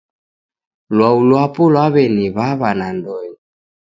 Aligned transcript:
Lwau 0.95 1.17
lwapo 1.29 1.63
lwaw'eniw'aw'a 1.73 2.69
nandonyi 2.79 3.37